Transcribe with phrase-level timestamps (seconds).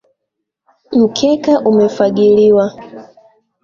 [1.01, 2.65] Mkeka umefagiliwa